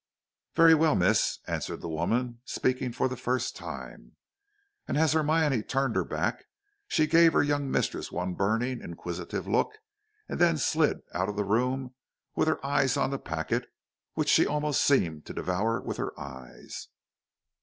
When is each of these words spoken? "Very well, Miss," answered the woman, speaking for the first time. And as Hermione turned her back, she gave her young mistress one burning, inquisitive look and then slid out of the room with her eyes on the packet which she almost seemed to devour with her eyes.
"Very 0.55 0.73
well, 0.73 0.95
Miss," 0.95 1.37
answered 1.45 1.81
the 1.81 1.87
woman, 1.87 2.39
speaking 2.43 2.91
for 2.91 3.07
the 3.07 3.15
first 3.15 3.55
time. 3.55 4.15
And 4.87 4.97
as 4.97 5.13
Hermione 5.13 5.61
turned 5.61 5.95
her 5.95 6.03
back, 6.03 6.45
she 6.87 7.05
gave 7.05 7.33
her 7.33 7.43
young 7.43 7.69
mistress 7.69 8.11
one 8.11 8.33
burning, 8.33 8.81
inquisitive 8.81 9.47
look 9.47 9.77
and 10.27 10.39
then 10.39 10.57
slid 10.57 11.01
out 11.13 11.29
of 11.29 11.35
the 11.35 11.45
room 11.45 11.93
with 12.35 12.47
her 12.47 12.65
eyes 12.65 12.97
on 12.97 13.11
the 13.11 13.19
packet 13.19 13.67
which 14.15 14.29
she 14.29 14.47
almost 14.47 14.83
seemed 14.83 15.27
to 15.27 15.35
devour 15.35 15.79
with 15.79 15.97
her 15.97 16.19
eyes. 16.19 16.87